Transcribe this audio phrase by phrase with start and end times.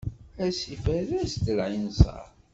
[0.45, 2.25] Asif err-as-d lɛinser.